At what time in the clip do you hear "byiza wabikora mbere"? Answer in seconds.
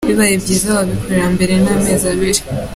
0.43-1.53